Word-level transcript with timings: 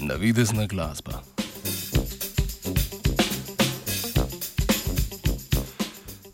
navidezna 0.00 0.66
glasba. 0.66 1.22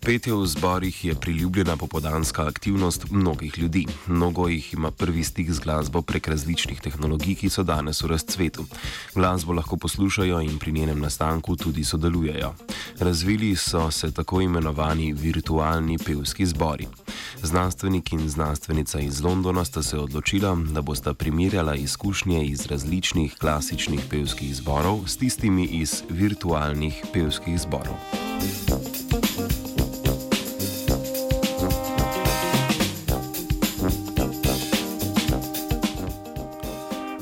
Petje 0.07 0.35
v 0.35 0.47
zborih 0.47 1.05
je 1.05 1.15
priljubljena 1.15 1.77
popodanska 1.77 2.47
aktivnost 2.47 3.11
mnogih 3.11 3.59
ljudi. 3.59 3.87
Mnogo 4.07 4.49
jih 4.49 4.75
ima 4.75 4.91
prvi 4.91 5.25
stik 5.25 5.51
z 5.51 5.59
glasbo 5.59 6.03
prek 6.03 6.29
različnih 6.29 6.81
tehnologij, 6.81 7.35
ki 7.35 7.51
so 7.51 7.63
danes 7.63 8.03
v 8.03 8.07
razcvetu. 8.07 8.67
Glasbo 9.15 9.53
lahko 9.53 9.77
poslušajo 9.77 10.41
in 10.41 10.59
pri 10.59 10.73
njenem 10.73 11.01
nastanku 11.01 11.57
tudi 11.57 11.85
sodelujejo. 11.85 12.55
Razvili 13.01 13.57
so 13.57 13.91
se 13.91 14.11
tako 14.13 14.41
imenovani 14.41 15.13
virtualni 15.13 15.99
pevski 15.99 16.47
zbori. 16.47 16.87
Znanstvenik 17.43 18.13
in 18.13 18.29
znanstvenica 18.29 19.01
iz 19.01 19.21
Londona 19.21 19.65
sta 19.65 19.83
se 19.83 19.99
odločila, 19.99 20.57
da 20.73 20.83
bosta 20.83 21.15
primerjala 21.15 21.75
izkušnje 21.75 22.47
iz 22.47 22.67
različnih 22.67 23.35
klasičnih 23.41 24.01
pevskih 24.11 24.57
zborov 24.57 25.07
s 25.07 25.17
tistimi 25.17 25.65
iz 25.65 26.03
virtualnih 26.11 27.05
pevskih 27.13 27.61
zborov. 27.61 27.95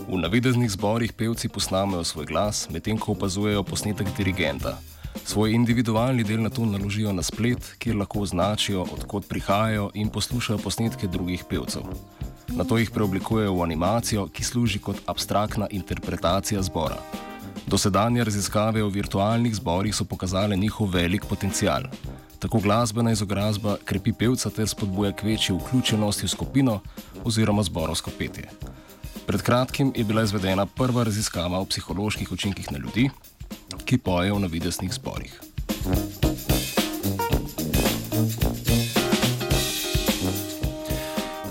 V 0.09 0.19
navideznih 0.19 0.71
zborih 0.71 1.13
pevci 1.13 1.49
posnamejo 1.49 2.05
svoj 2.05 2.27
glas, 2.27 2.69
medtem 2.71 2.99
ko 2.99 3.13
opazujejo 3.13 3.63
posnetek 3.63 4.07
dirigenta. 4.17 4.79
Svoj 5.25 5.55
individualni 5.57 6.25
del 6.25 6.43
na 6.43 6.51
to 6.53 6.67
naložijo 6.69 7.13
na 7.13 7.23
splet, 7.23 7.75
kjer 7.79 7.97
lahko 7.97 8.21
označijo, 8.21 8.83
odkot 8.93 9.25
prihajajo 9.29 9.89
in 9.95 10.11
poslušajo 10.13 10.59
posnetke 10.59 11.09
drugih 11.09 11.45
pevcev. 11.49 11.89
Na 12.53 12.65
to 12.65 12.77
jih 12.79 12.91
preoblikujejo 12.91 13.55
v 13.55 13.63
animacijo, 13.65 14.27
ki 14.29 14.45
služi 14.45 14.79
kot 14.79 15.01
abstraktna 15.07 15.67
interpretacija 15.71 16.63
zbora. 16.63 17.01
Dosedanje 17.67 18.25
raziskave 18.25 18.83
o 18.85 18.89
virtualnih 18.93 19.55
zborih 19.57 19.97
so 19.97 20.05
pokazale 20.05 20.57
njihov 20.57 20.93
velik 20.93 21.25
potencial. 21.25 21.89
Tako 22.39 22.61
glasbena 22.61 23.13
izobrazba 23.13 23.79
krepi 23.85 24.13
pevca 24.13 24.51
ter 24.51 24.69
spodbuja 24.69 25.13
k 25.13 25.23
večji 25.23 25.57
vključenosti 25.57 26.27
v 26.27 26.29
skupino 26.29 26.81
oziroma 27.25 27.63
zborovsko 27.63 28.11
petje. 28.19 28.51
Pred 29.27 29.43
kratkim 29.43 29.93
je 29.97 30.05
bila 30.05 30.23
izvedena 30.23 30.67
prva 30.67 31.05
raziskava 31.09 31.59
o 31.59 31.65
psiholoških 31.65 32.33
učinkih 32.33 32.73
na 32.73 32.79
ljudi, 32.79 33.09
ki 33.95 34.03
pojejo 34.03 34.35
v 34.35 34.51
navideznih 34.51 34.91
zborih. 34.91 35.31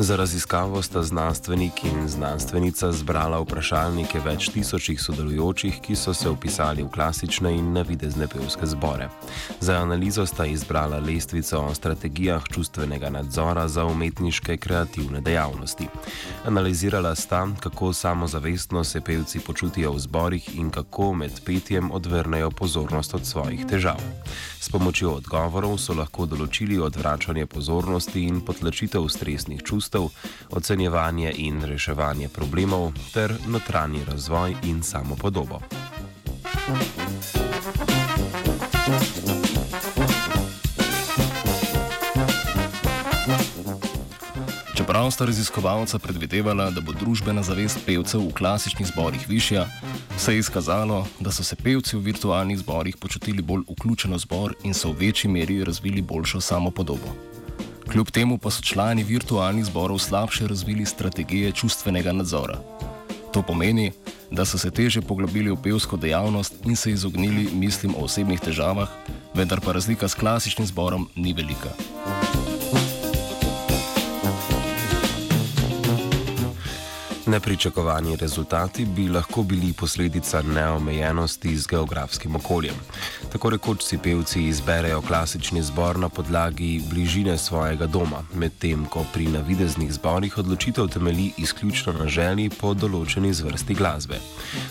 Za 0.04 0.16
raziskavo 0.16 0.82
sta 0.82 1.04
znanstvenik 1.04 1.84
in 1.84 2.08
znanstvenica 2.08 2.92
zbrala 2.92 3.38
vprašalnike 3.40 4.20
več 4.20 4.50
tisočih 4.52 5.00
sodelujočih, 5.02 5.78
ki 5.80 5.96
so 5.96 6.12
se 6.14 6.28
upisali 6.30 6.84
v 6.84 6.90
klasične 6.92 7.54
in 7.56 7.70
navidezne 7.72 8.28
pevske 8.28 8.68
zbore. 8.68 9.08
Za 9.60 9.78
analizo 9.80 10.26
sta 10.26 10.46
izbrala 10.46 11.00
lestvico 11.00 11.62
o 11.62 11.74
strategijah 11.74 12.44
čustvenega 12.52 13.10
nadzora 13.10 13.68
za 13.68 13.86
umetniške 13.86 14.58
kreativne 14.58 15.22
dejavnosti. 15.22 15.88
Analizirala 16.46 17.16
sta, 17.16 17.48
kako 17.60 17.94
samozavestno 17.94 18.84
se 18.84 19.02
pevci 19.02 19.40
počutijo 19.40 19.94
v 19.94 20.00
zborih 20.00 20.56
in 20.56 20.70
kako 20.70 21.14
med 21.14 21.40
petjem 21.46 21.92
odvrnejo 21.92 22.52
pozornost 22.52 23.14
od 23.14 23.26
svojih 23.26 23.66
težav. 23.66 24.04
S 24.60 24.70
pomočjo 24.70 25.16
odgovorov 25.16 25.78
so 25.78 25.96
lahko 25.96 26.26
določili 26.26 26.80
odvračanje 26.80 27.46
pozornosti 27.46 28.28
in 28.28 28.42
potlačitev 28.42 29.08
stresnih 29.08 29.64
čustv 29.64 29.93
čustev, 29.94 30.10
ocenjevanje 30.50 31.34
in 31.36 31.62
reševanje 31.62 32.30
problemov 32.30 32.94
ter 33.14 33.34
notranji 33.48 34.00
razvoj 34.06 34.56
in 34.64 34.84
samopodobo. 34.84 35.60
Čeprav 44.76 45.12
sta 45.12 45.26
raziskovalca 45.26 46.00
predvidevala, 46.00 46.70
da 46.72 46.82
bo 46.82 46.94
družbena 46.94 47.44
zavest 47.44 47.80
pevcev 47.86 48.22
v 48.22 48.34
klasičnih 48.34 48.88
zborih 48.88 49.30
višja, 49.30 49.66
se 50.18 50.34
je 50.34 50.40
izkazalo, 50.40 51.06
da 51.20 51.32
so 51.32 51.44
se 51.44 51.56
pevci 51.56 51.98
v 51.98 52.02
virtualnih 52.02 52.60
zborih 52.60 52.98
počutili 52.98 53.42
bolj 53.42 53.64
vključeno 53.70 54.18
zbor 54.18 54.56
in 54.64 54.74
so 54.74 54.92
v 54.92 55.06
večji 55.06 55.30
meri 55.30 55.64
razvili 55.64 56.02
boljšo 56.02 56.42
samopodobo. 56.42 57.33
Kljub 57.94 58.10
temu 58.10 58.38
pa 58.38 58.50
so 58.50 58.62
člani 58.62 59.04
virtualnih 59.04 59.66
zborov 59.66 60.00
slabše 60.00 60.48
razvili 60.48 60.86
strategije 60.86 61.52
čustvenega 61.52 62.12
nadzora. 62.12 62.58
To 63.34 63.42
pomeni, 63.42 63.92
da 64.32 64.46
so 64.46 64.58
se 64.58 64.72
teže 64.72 65.02
poglobili 65.02 65.52
v 65.52 65.62
pevsko 65.64 65.98
dejavnost 65.98 66.54
in 66.66 66.76
se 66.76 66.92
izognili 66.92 67.50
mislim 67.54 67.94
o 67.96 68.06
osebnih 68.10 68.40
težavah, 68.40 68.90
vendar 69.34 69.62
pa 69.62 69.72
razlika 69.72 70.08
s 70.08 70.16
klasičnim 70.16 70.68
zborom 70.68 71.10
ni 71.16 71.34
velika. 71.34 71.70
Nepričakovani 77.26 78.16
rezultati 78.16 78.86
bi 78.86 79.08
lahko 79.10 79.44
bili 79.44 79.74
posledica 79.74 80.42
neomejenosti 80.42 81.58
z 81.58 81.68
geografskim 81.68 82.36
okoljem. 82.36 82.76
Tako 83.32 83.50
rekoč 83.50 83.84
si 83.84 83.98
pevci 83.98 84.44
izberejo 84.44 85.02
klasični 85.02 85.64
zbor 85.64 86.00
na 86.00 86.10
podlagi 86.10 86.82
bližine 86.90 87.38
svojega 87.38 87.88
doma, 87.88 88.24
medtem 88.34 88.86
ko 88.86 89.06
pri 89.14 89.28
navideznih 89.28 89.94
zborih 89.94 90.38
odločitev 90.38 90.88
temelji 90.88 91.32
izključno 91.38 91.94
na 91.94 92.08
želji 92.08 92.50
po 92.50 92.74
določeni 92.74 93.34
zvrsti 93.34 93.74
glasbe. 93.74 94.20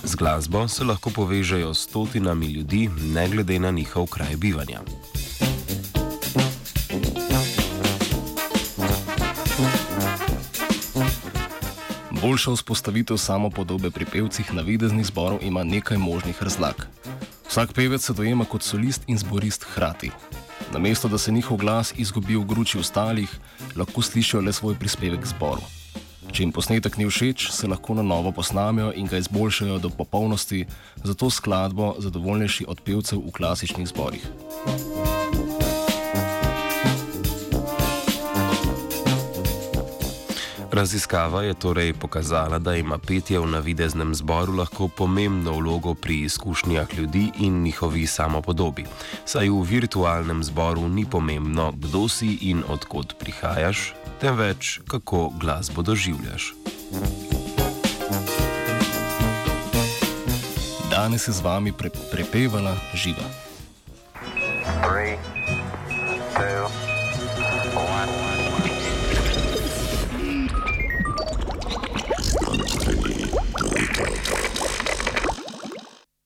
Z 0.04 0.14
glasbo 0.14 0.68
se 0.68 0.84
lahko 0.84 1.10
povežejo 1.10 1.74
stotinami 1.74 2.46
ljudi, 2.46 2.88
ne 3.14 3.28
glede 3.28 3.58
na 3.58 3.70
njihov 3.70 4.06
kraj 4.06 4.36
bivanja. 4.36 4.80
Boljša 12.22 12.52
vzpostavitev 12.54 13.16
samopodobe 13.18 13.90
pri 13.90 14.06
pevcih 14.06 14.54
navideznih 14.54 15.06
zborov 15.06 15.42
ima 15.42 15.64
nekaj 15.64 15.98
možnih 15.98 16.42
razlag. 16.42 16.86
Vsak 17.48 17.72
pevec 17.72 18.04
se 18.04 18.12
dojema 18.12 18.44
kot 18.44 18.62
solist 18.62 19.02
in 19.06 19.18
zborist 19.18 19.64
hkrati. 19.64 20.10
Namesto 20.72 21.08
da 21.08 21.18
se 21.18 21.32
njihov 21.32 21.58
glas 21.58 21.92
izgubi 21.96 22.36
v 22.36 22.44
gruči 22.44 22.78
ostalih, 22.78 23.30
lahko 23.76 24.02
slišijo 24.02 24.40
le 24.40 24.52
svoj 24.52 24.78
prispevek 24.78 25.26
zboru. 25.26 25.66
Če 26.32 26.42
jim 26.42 26.52
posnetek 26.52 26.96
ni 26.96 27.10
všeč, 27.10 27.50
se 27.50 27.66
lahko 27.66 27.94
na 27.94 28.02
novo 28.02 28.32
posnamijo 28.32 28.92
in 28.94 29.06
ga 29.06 29.18
izboljšajo 29.18 29.78
do 29.78 29.90
popolnosti, 29.90 30.66
zato 31.04 31.30
skladbo 31.30 31.94
zadovoljnejši 31.98 32.64
od 32.68 32.80
pevcev 32.80 33.18
v 33.18 33.34
klasičnih 33.34 33.88
zborih. 33.88 34.26
Raziskava 40.72 41.42
je 41.42 41.54
torej 41.54 41.92
pokazala, 41.92 42.58
da 42.58 42.72
ima 42.74 42.98
petje 42.98 43.36
v 43.40 43.46
navideznem 43.46 44.14
zboru 44.14 44.56
lahko 44.56 44.88
pomembno 44.88 45.52
vlogo 45.52 45.94
pri 45.94 46.20
izkušnjah 46.24 46.94
ljudi 46.98 47.30
in 47.38 47.62
njihovi 47.62 48.06
samopodobi. 48.06 48.84
Saj 49.24 49.48
v 49.48 49.60
virtualnem 49.68 50.44
zboru 50.44 50.88
ni 50.88 51.04
pomembno, 51.04 51.72
kdo 51.76 52.08
si 52.08 52.38
in 52.48 52.64
odkot 52.68 53.18
prihajaš, 53.18 53.92
temveč 54.20 54.80
kako 54.88 55.32
glasbo 55.40 55.82
doživljaš. 55.82 56.54
Danes 60.90 61.28
je 61.28 61.32
z 61.32 61.40
vami 61.40 61.72
pre 61.72 61.90
prepevala 62.12 62.76
živa. 62.94 63.51